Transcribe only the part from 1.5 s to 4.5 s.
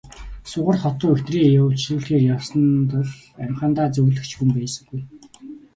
эмчлүүлэхээр явсан тул амьхандаа зөвлөх ч хүн